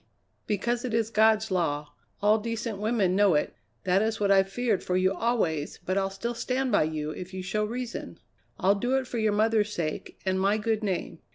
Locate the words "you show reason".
7.35-8.17